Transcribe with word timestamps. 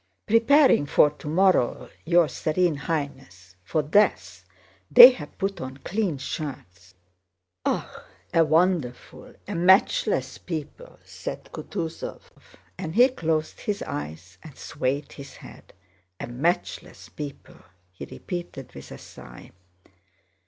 "Preparing 0.25 0.87
for 0.87 1.11
tomorrow, 1.11 1.87
your 2.05 2.27
Serene 2.27 2.73
Highness—for 2.73 3.83
death—they 3.83 5.11
have 5.11 5.37
put 5.37 5.61
on 5.61 5.77
clean 5.77 6.17
shirts." 6.17 6.95
"Ah... 7.65 8.05
a 8.33 8.43
wonderful, 8.43 9.35
a 9.47 9.53
matchless 9.53 10.39
people!" 10.39 10.97
said 11.05 11.51
Kutúzov; 11.53 12.21
and 12.79 12.95
he 12.95 13.09
closed 13.09 13.59
his 13.59 13.83
eyes 13.83 14.39
and 14.41 14.57
swayed 14.57 15.11
his 15.11 15.35
head. 15.35 15.71
"A 16.19 16.25
matchless 16.25 17.07
people!" 17.07 17.61
he 17.91 18.05
repeated 18.05 18.73
with 18.73 18.91
a 18.91 18.97
sigh. 18.97 19.51